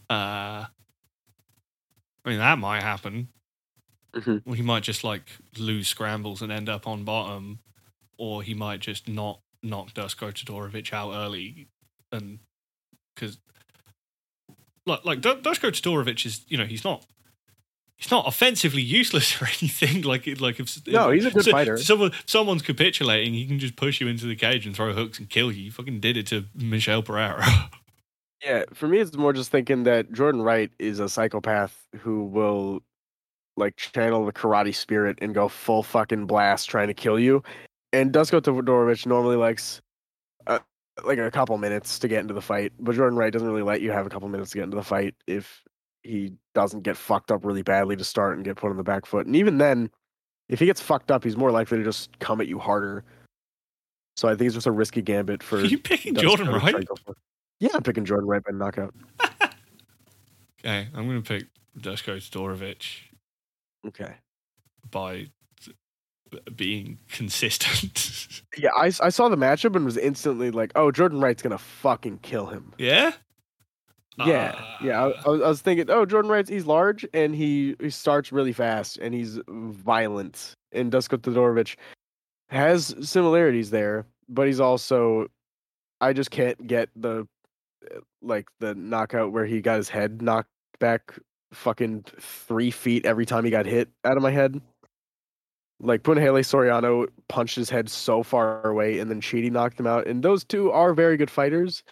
[0.10, 0.68] Uh,
[2.26, 3.30] I mean that might happen.
[4.16, 4.42] Mhm.
[4.46, 5.24] Well, he might just like
[5.58, 7.60] lose scrambles and end up on bottom,
[8.18, 11.68] or he might just not knock Dusko Todorovic out early,
[12.12, 12.40] and
[13.14, 13.38] because
[14.86, 17.06] like like Du- Dusko Todorovic is you know he's not
[17.98, 20.04] he's not offensively useless or anything.
[20.04, 21.78] Like it like if No, he's a good so- fighter.
[21.78, 25.30] Someone someone's capitulating, he can just push you into the cage and throw hooks and
[25.30, 25.64] kill you.
[25.66, 27.46] He fucking did it to Michel Pereira.
[28.44, 32.84] Yeah, for me, it's more just thinking that Jordan Wright is a psychopath who will
[33.58, 37.44] like channel the karate spirit and go full fucking blast trying to kill you.
[37.94, 39.82] And Dusko Todorovic normally likes
[40.48, 40.60] uh,
[41.06, 43.82] like a couple minutes to get into the fight, but Jordan Wright doesn't really let
[43.82, 45.62] you have a couple minutes to get into the fight if
[46.04, 49.06] he doesn't get fucked up really badly to start and get put on the back
[49.06, 49.26] foot.
[49.26, 49.90] And even then,
[50.50, 53.04] if he gets fucked up, he's more likely to just come at you harder.
[54.18, 55.58] So I think it's just a risky gambit for.
[55.58, 56.76] Are you picking Dusko Jordan Wright?
[56.76, 57.18] to go for it.
[57.60, 58.94] Yeah, I'm picking Jordan Wright by knockout.
[60.66, 61.44] Okay, I'm gonna pick
[61.78, 63.02] Dusko Todorovic
[63.88, 64.14] Okay.
[64.92, 65.28] by
[66.56, 68.42] being consistent.
[68.58, 72.20] Yeah, I, I saw the matchup and was instantly like, oh, Jordan Wright's gonna fucking
[72.20, 72.74] kill him.
[72.78, 73.12] yeah.
[74.18, 75.04] Yeah, yeah.
[75.04, 78.32] I, I, was, I was thinking, oh, Jordan Wright's he's large and he he starts
[78.32, 80.54] really fast and he's violent.
[80.72, 81.76] And Dusko Todorovic
[82.48, 85.28] has similarities there, but he's also,
[86.00, 87.28] I just can't get the
[87.94, 91.20] uh, like the knockout where he got his head knocked back
[91.56, 94.62] fucking three feet every time he got hit out of my head.
[95.80, 100.08] Like Punahele Soriano punched his head so far away, and then Chidi knocked him out.
[100.08, 101.84] And those two are very good fighters,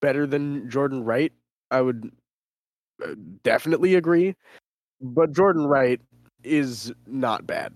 [0.00, 1.32] better than Jordan Wright.
[1.70, 2.10] I would
[3.04, 4.34] uh, definitely agree,
[5.00, 6.00] but Jordan Wright
[6.42, 7.74] is not bad.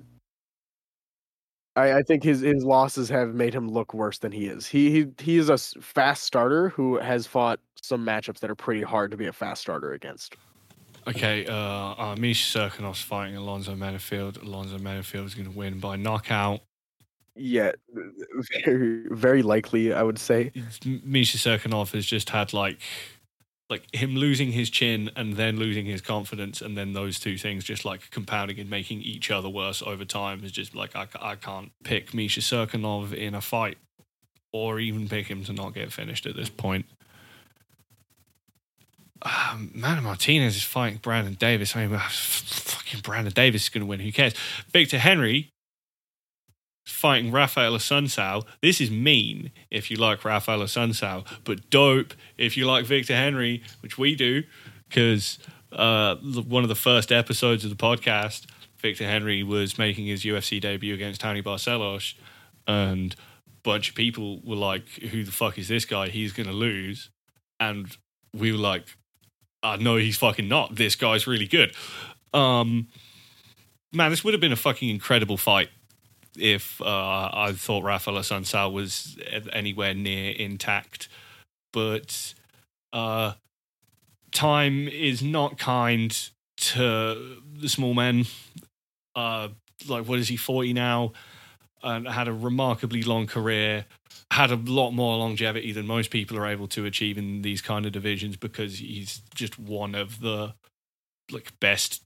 [1.76, 4.66] I, I think his his losses have made him look worse than he is.
[4.66, 8.83] He he he is a fast starter who has fought some matchups that are pretty
[8.83, 10.37] hard to be a fast starter against.
[11.07, 14.41] Okay, uh, uh, Misha Cirkunov's fighting Alonzo Menifield.
[14.43, 16.61] Alonzo Menifield is going to win by knockout.
[17.35, 17.73] Yeah,
[18.51, 20.53] very very likely, I would say.
[20.85, 22.79] Misha Cirkunov has just had like,
[23.71, 27.65] like him losing his chin and then losing his confidence, and then those two things
[27.65, 31.37] just like compounding and making each other worse over time is just like I, I
[31.37, 33.79] can't pick Misha Cirkunov in a fight,
[34.53, 36.85] or even pick him to not get finished at this point.
[39.25, 41.77] Um, Manny Martinez is fighting Brandon Davis.
[41.77, 44.01] I mean, fucking Brandon Davis is going to win.
[44.01, 44.35] Who cares?
[44.73, 45.51] Victor Henry
[46.85, 48.45] fighting Rafael Assunção.
[48.61, 53.63] This is mean if you like Rafael Assunção, but dope if you like Victor Henry,
[53.81, 54.43] which we do,
[54.89, 55.39] because
[55.73, 58.47] uh, one of the first episodes of the podcast,
[58.79, 62.15] Victor Henry was making his UFC debut against Raoni Barcelos,
[62.67, 66.09] and a bunch of people were like, "Who the fuck is this guy?
[66.09, 67.11] He's going to lose,"
[67.61, 67.97] and
[68.35, 68.85] we were like,
[69.62, 70.75] uh, no, he's fucking not.
[70.75, 71.75] This guy's really good.
[72.35, 72.88] Um,
[73.92, 75.68] man, this would have been a fucking incredible fight
[76.37, 79.18] if uh, I thought Rafael Assunção was
[79.53, 81.09] anywhere near intact.
[81.72, 82.34] But
[82.93, 83.34] uh,
[84.32, 88.26] time is not kind to the small men.
[89.14, 89.49] Uh,
[89.89, 91.12] like, what is he, 40 now?
[91.83, 93.87] And had a remarkably long career
[94.30, 97.85] had a lot more longevity than most people are able to achieve in these kind
[97.85, 100.55] of divisions because he's just one of the
[101.30, 102.03] like best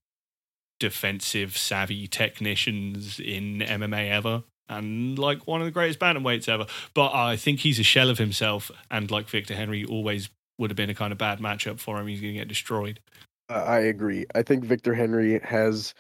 [0.81, 6.67] defensive savvy technicians in MMA ever and like one of the greatest bantamweights ever.
[6.95, 10.77] But I think he's a shell of himself and like Victor Henry always would have
[10.77, 12.07] been a kind of bad matchup for him.
[12.09, 12.99] He's going to get destroyed.
[13.49, 14.27] I agree.
[14.35, 15.95] I think Victor Henry has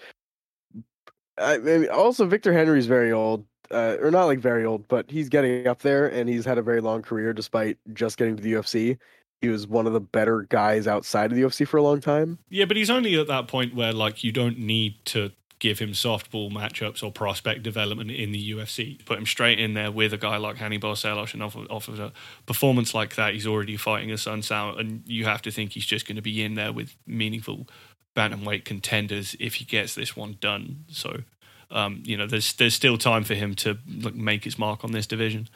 [1.39, 5.29] I mean, also Victor Henry's very old, uh, or not like very old, but he's
[5.29, 8.55] getting up there, and he's had a very long career despite just getting to the
[8.55, 8.99] UFC.
[9.43, 12.39] He was one of the better guys outside of the UFC for a long time.
[12.49, 15.91] Yeah, but he's only at that point where like you don't need to give him
[15.91, 19.03] softball matchups or prospect development in the UFC.
[19.05, 21.99] Put him straight in there with a guy like Hannibal Barcelos and off, off of
[21.99, 22.12] a
[22.45, 26.17] performance like that, he's already fighting Assunção, and you have to think he's just going
[26.17, 27.67] to be in there with meaningful
[28.14, 30.85] bantamweight contenders if he gets this one done.
[30.89, 31.23] So,
[31.71, 34.93] um, you know, there's there's still time for him to like, make his mark on
[34.93, 35.49] this division.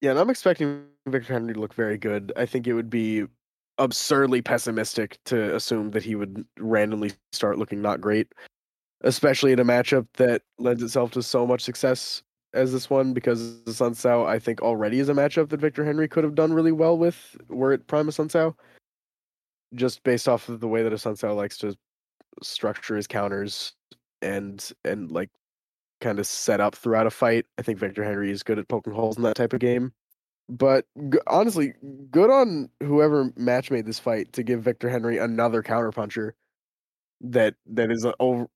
[0.00, 2.32] Yeah, and I'm expecting Victor Henry to look very good.
[2.36, 3.24] I think it would be
[3.78, 8.28] absurdly pessimistic to assume that he would randomly start looking not great
[9.02, 12.22] especially in a matchup that lends itself to so much success
[12.54, 16.08] as this one because the Assunção I think already is a matchup that Victor Henry
[16.08, 18.54] could have done really well with were it prime Assunção.
[19.74, 21.76] Just based off of the way that Assunção likes to
[22.42, 23.74] structure his counters
[24.22, 25.30] and and like
[26.00, 27.46] kind of set up throughout a fight.
[27.58, 29.92] I think Victor Henry is good at poking holes in that type of game.
[30.48, 31.74] But g- honestly,
[32.10, 36.32] good on whoever match made this fight to give Victor Henry another counterpuncher
[37.20, 38.46] that that is a, over,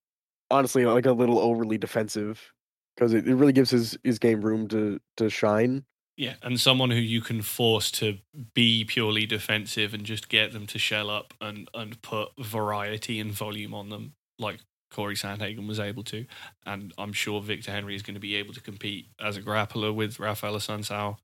[0.50, 2.52] honestly like a little overly defensive
[2.94, 5.84] because it, it really gives his his game room to to shine.
[6.16, 8.18] Yeah, and someone who you can force to
[8.54, 13.32] be purely defensive and just get them to shell up and and put variety and
[13.32, 14.60] volume on them, like
[14.92, 16.24] Corey Sandhagen was able to.
[16.66, 19.94] And I'm sure Victor Henry is going to be able to compete as a grappler
[19.94, 21.16] with Rafael Assunção.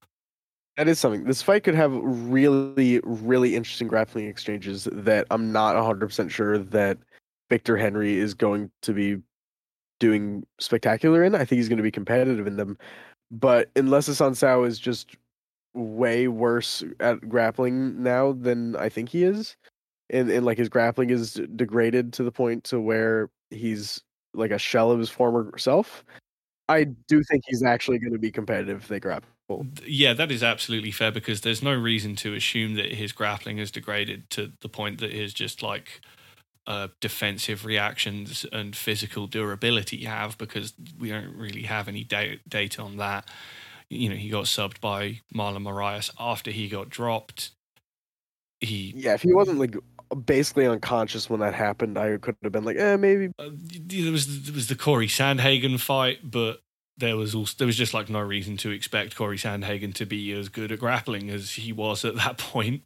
[0.77, 1.25] That is something.
[1.25, 6.99] This fight could have really, really interesting grappling exchanges that I'm not 100% sure that
[7.51, 9.17] Victor Henry is going to be
[9.99, 11.35] doing spectacular in.
[11.35, 12.79] I think he's going to be competitive in them.
[13.31, 15.17] But unless Assunção is just
[15.75, 19.57] way worse at grappling now than I think he is,
[20.11, 24.01] and, and like his grappling is degraded to the point to where he's
[24.35, 26.05] like a shell of his former self,
[26.69, 29.29] I do think he's actually going to be competitive if they grapple.
[29.87, 33.71] Yeah, that is absolutely fair because there's no reason to assume that his grappling is
[33.71, 36.03] degraded to the point that he's just like
[36.67, 42.83] uh, defensive reactions and physical durability have because we don't really have any da- data
[42.83, 43.27] on that.
[43.89, 47.53] You know, he got subbed by Marlon Moraes after he got dropped.
[48.61, 49.75] He yeah, if he wasn't like
[50.25, 53.33] basically unconscious when that happened, I could have been like, eh, maybe.
[53.39, 56.61] Uh, there was there was the Corey Sandhagen fight, but
[56.97, 60.33] there was also there was just like no reason to expect Corey Sandhagen to be
[60.33, 62.83] as good at grappling as he was at that point.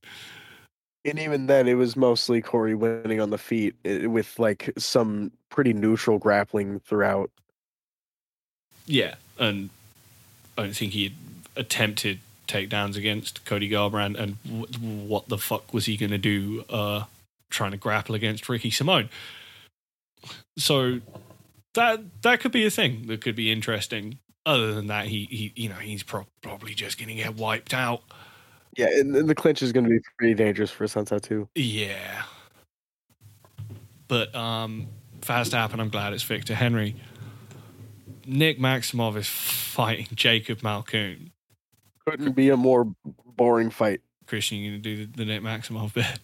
[1.04, 5.32] and even then, it was mostly Corey winning on the feet eh, with like some
[5.48, 7.30] pretty neutral grappling throughout.
[8.86, 9.70] Yeah, and
[10.58, 11.12] I don't think he had
[11.56, 14.66] attempted takedowns against Cody Garbrandt, and w-
[15.06, 17.04] what the fuck was he going to do uh,
[17.52, 19.08] trying to grapple against Ricky Simón?
[20.56, 21.00] So
[21.74, 24.18] that that could be a thing that could be interesting.
[24.44, 27.74] Other than that, he, he you know he's pro- probably just going to get wiped
[27.74, 28.02] out.
[28.76, 31.48] Yeah, and, and the clinch is going to be pretty dangerous for Assunção too.
[31.54, 32.22] Yeah.
[34.08, 34.88] But um,
[35.20, 35.78] fast happen.
[35.78, 36.96] I'm glad it's Victor Henry.
[38.26, 41.30] Nick Maximov is fighting Jacob Malkoun.
[42.06, 42.92] Couldn't be a more
[43.36, 44.00] boring fight.
[44.26, 46.18] Christian, you gonna do the, the Nick Maximov bit?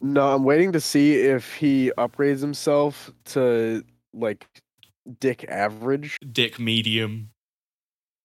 [0.00, 4.46] No, I'm waiting to see if he upgrades himself to like
[5.20, 6.16] Dick average.
[6.32, 7.30] Dick medium.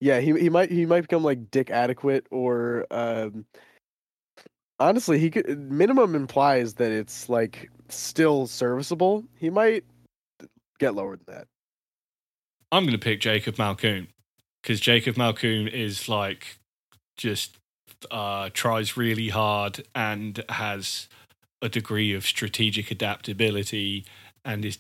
[0.02, 3.46] Yeah, he he might he might become like dick adequate or um
[4.78, 9.24] honestly he could minimum implies that it's like still serviceable.
[9.38, 9.86] He might
[10.78, 11.48] get lower than that.
[12.72, 14.08] I'm gonna pick Jacob Malkoun
[14.62, 16.58] because Jacob Malkoun is like
[17.16, 17.58] just
[18.12, 21.08] uh tries really hard and has
[21.64, 24.06] a degree of strategic adaptability
[24.44, 24.80] and is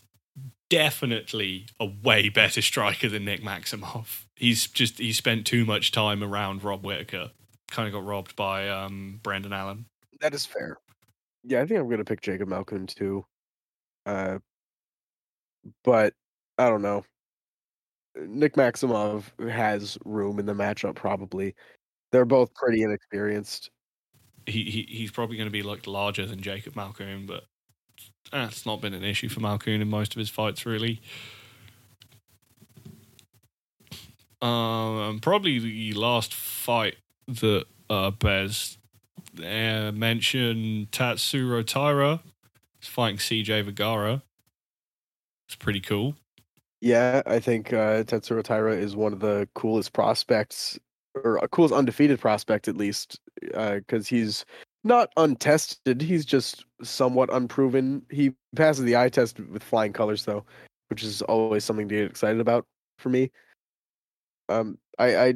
[0.69, 4.25] definitely a way better striker than Nick Maximov.
[4.36, 7.31] He's just he spent too much time around Rob Whittaker.
[7.71, 9.86] Kind of got robbed by um, Brendan Allen.
[10.19, 10.77] That is fair.
[11.43, 13.25] Yeah, I think I'm gonna pick Jacob Malkoun too.
[14.05, 14.39] Uh,
[15.84, 16.13] but
[16.57, 17.05] I don't know.
[18.15, 20.95] Nick Maximov has room in the matchup.
[20.95, 21.55] Probably,
[22.11, 23.69] they're both pretty inexperienced.
[24.46, 27.46] He, he he's probably going to be like larger than Jacob Malkoun, but
[28.32, 31.02] that's not been an issue for Malkoun in most of his fights, really.
[34.41, 38.78] Um, probably the last fight that uh, Bez
[39.39, 42.20] uh, mentioned Tatsuro Taira
[42.82, 44.22] is fighting CJ Vergara.
[45.48, 46.16] It's pretty cool.
[46.82, 50.78] Yeah, I think uh, Tatsuro Taira is one of the coolest prospects,
[51.16, 54.45] or a coolest undefeated prospect at least, because uh, he's
[54.84, 56.01] not untested.
[56.01, 58.03] He's just somewhat unproven.
[58.09, 60.43] He passes the eye test with flying colors, though,
[60.89, 62.66] which is always something to get excited about
[62.97, 63.32] for me.
[64.49, 65.34] Um, I, I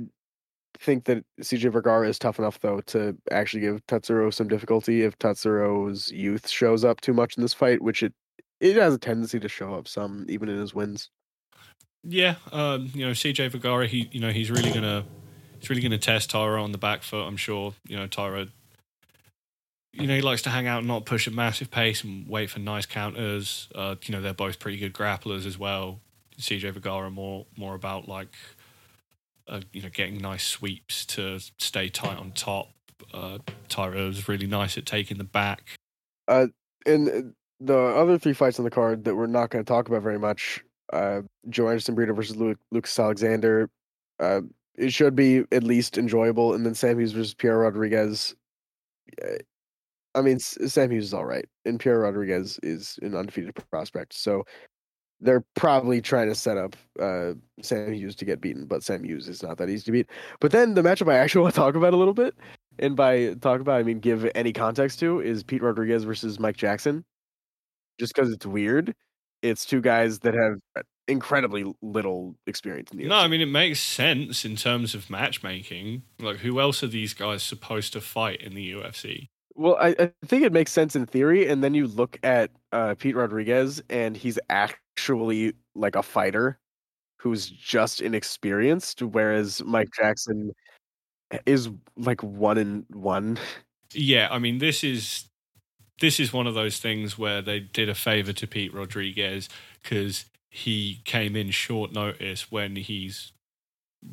[0.80, 5.18] think that CJ Vergara is tough enough though to actually give Tatsuro some difficulty if
[5.18, 8.14] Tatsuro's youth shows up too much in this fight, which it
[8.60, 11.10] it has a tendency to show up some even in his wins.
[12.04, 15.06] Yeah, um, you know CJ Vergara, he you know he's really gonna
[15.60, 17.26] he's really gonna test Taira on the back foot.
[17.26, 18.48] I'm sure you know Taira.
[19.94, 22.50] You know he likes to hang out and not push at massive pace and wait
[22.50, 23.68] for nice counters.
[23.74, 26.00] Uh, you know they're both pretty good grapplers as well.
[26.40, 28.36] CJ Vergara more more about like
[29.48, 32.70] uh, you know getting nice sweeps to stay tight on top.
[33.14, 33.40] Uh,
[33.70, 35.78] Taira is really nice at taking the back.
[36.28, 36.48] Uh,
[36.86, 40.02] and the other three fights on the card that we're not going to talk about
[40.02, 43.70] very much uh, Joanderson Brito versus Luke, Lucas Alexander.
[44.20, 44.42] Uh,
[44.78, 46.54] it should be at least enjoyable.
[46.54, 48.36] And then Sam Hughes versus Piera Rodriguez.
[50.16, 54.14] I mean, Sam Hughes is all right, and Piera Rodriguez is an undefeated prospect.
[54.14, 54.44] So
[55.20, 59.28] they're probably trying to set up uh, Sam Hughes to get beaten, but Sam Hughes
[59.28, 60.10] is not that easy to beat.
[60.40, 62.36] But then the matchup I actually want to talk about a little bit,
[62.80, 66.58] and by talk about I mean give any context to, is Pete Rodriguez versus Mike
[66.58, 67.04] Jackson.
[68.00, 68.94] Just because it's weird,
[69.42, 73.16] it's two guys that have incredibly little experience in the No.
[73.16, 76.04] I mean it makes sense in terms of matchmaking.
[76.20, 79.30] Like who else are these guys supposed to fight in the UFC?
[79.56, 82.94] Well, I, I think it makes sense in theory, and then you look at uh,
[82.94, 86.60] Pete Rodriguez, and he's actually like a fighter
[87.20, 90.52] who's just inexperienced, whereas Mike Jackson
[91.48, 93.40] is like one in one.
[93.94, 95.28] Yeah, I mean this is
[96.00, 99.50] this is one of those things where they did a favor to Pete Rodriguez
[99.82, 100.26] because
[100.58, 103.32] he came in short notice when he's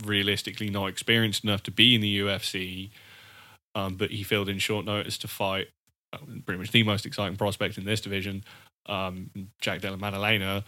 [0.04, 2.90] realistically not experienced enough to be in the UFC,
[3.74, 5.68] um, but he filled in short notice to fight
[6.12, 8.44] uh, pretty much the most exciting prospect in this division,
[8.84, 9.30] um,
[9.62, 10.64] Jack Della Maddalena,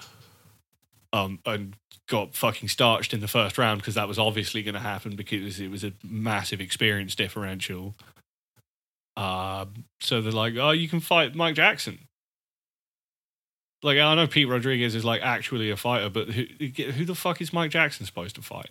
[1.13, 1.77] um, and
[2.09, 5.61] got fucking starched in the first round because that was obviously going to happen because
[5.61, 7.95] it was a massive experience differential.
[9.15, 9.67] Uh,
[10.01, 11.99] so they're like, oh, you can fight Mike Jackson.
[13.83, 17.41] Like I know Pete Rodriguez is like actually a fighter, but who who the fuck
[17.41, 18.71] is Mike Jackson supposed to fight?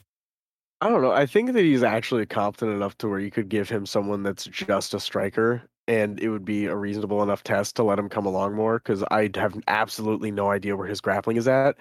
[0.82, 1.12] I don't know.
[1.12, 4.46] I think that he's actually competent enough to where you could give him someone that's
[4.46, 8.26] just a striker, and it would be a reasonable enough test to let him come
[8.26, 8.80] along more.
[8.80, 11.78] Because I have absolutely no idea where his grappling is at.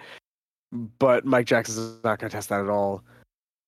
[0.98, 3.02] But Mike Jackson is not going to test that at all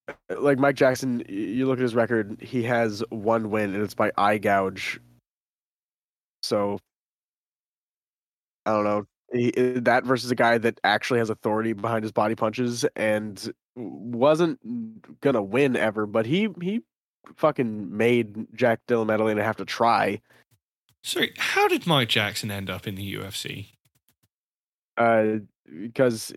[0.08, 3.94] uh, like Mike Jackson, you look at his record, he has one win and it's
[3.94, 5.00] by eye gouge.
[6.42, 6.78] So
[8.64, 9.06] I don't know.
[9.32, 15.20] He, that versus a guy that actually has authority behind his body punches and wasn't
[15.20, 16.82] gonna win ever, but he he
[17.36, 20.20] fucking made Jack Della Maddalena have to try.
[21.02, 23.66] Sorry, how did Mike Jackson end up in the UFC?
[24.96, 26.32] Uh, because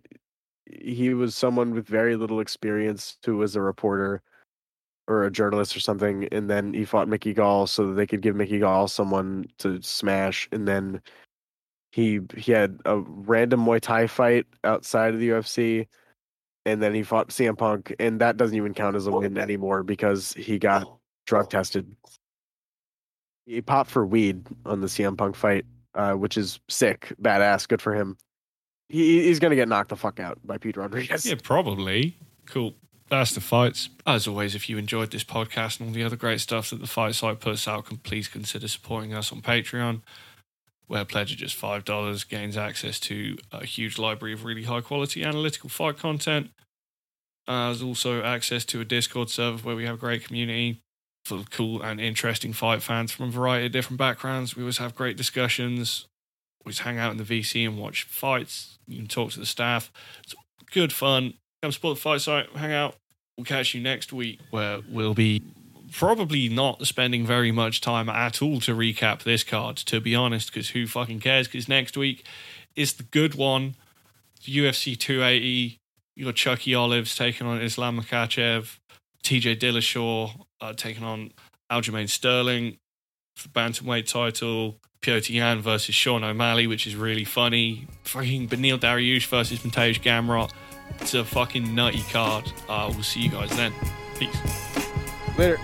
[0.65, 4.21] he was someone with very little experience who was a reporter
[5.07, 8.21] or a journalist or something, and then he fought Mickey Gall so that they could
[8.21, 11.01] give Mickey Gall someone to smash, and then
[11.91, 15.87] he he had a random Muay Thai fight outside of the UFC,
[16.65, 19.83] and then he fought CM Punk, and that doesn't even count as a win anymore
[19.83, 20.87] because he got
[21.25, 21.95] drug tested.
[23.45, 25.65] He popped for weed on the CM Punk fight,
[25.95, 28.17] uh, which is sick, badass, good for him
[28.89, 31.25] he, he's going to get knocked the fuck out by Pete Rodriguez.
[31.25, 32.17] Yeah, probably.
[32.45, 32.73] Cool.
[33.09, 33.89] That's the fights.
[34.05, 36.87] As always, if you enjoyed this podcast and all the other great stuff that the
[36.87, 40.01] fight site puts out, can please consider supporting us on Patreon,
[40.89, 44.81] where a pledge of just $5 gains access to a huge library of really high
[44.81, 46.49] quality analytical fight content.
[47.47, 50.81] Uh, there's also access to a Discord server where we have a great community
[51.23, 54.55] full of cool and interesting fight fans from a variety of different backgrounds.
[54.57, 56.07] We always have great discussions
[56.69, 58.77] just hang out in the VC and watch fights.
[58.87, 59.91] You can talk to the staff.
[60.23, 60.35] It's
[60.71, 61.33] good fun.
[61.61, 62.95] Come support the fight site, hang out.
[63.37, 65.41] We'll catch you next week where we'll be
[65.91, 70.51] probably not spending very much time at all to recap this card, to be honest,
[70.51, 71.47] because who fucking cares?
[71.47, 72.25] Because next week
[72.75, 73.75] is the good one
[74.41, 75.79] UFC 280.
[76.15, 78.77] You got Chucky Olives taking on Islam Makhachev,
[79.23, 81.31] TJ Dillashaw uh, taking on
[81.71, 82.77] Aljamain Sterling
[83.35, 84.79] for bantamweight title.
[85.01, 87.87] Petr Yan versus Sean O'Malley, which is really funny.
[88.03, 90.51] Fucking Beneil Dariush versus Mateusz Gamrot.
[90.99, 92.51] It's a fucking nutty card.
[92.67, 93.73] Uh, we'll see you guys then.
[94.17, 94.78] Peace.
[95.39, 95.57] Later.